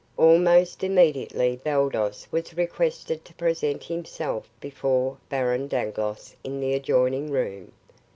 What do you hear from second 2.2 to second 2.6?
was